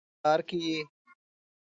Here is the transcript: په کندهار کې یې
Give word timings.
په 0.03 0.05
کندهار 0.09 0.39
کې 0.47 0.57
یې 0.65 0.79